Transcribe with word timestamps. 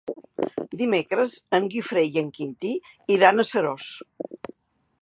Dimecres 0.81 1.35
en 1.59 1.69
Guifré 1.75 2.05
i 2.09 2.17
en 2.23 2.33
Quintí 2.39 2.73
iran 3.19 3.45
a 3.45 3.47
Seròs. 3.53 3.93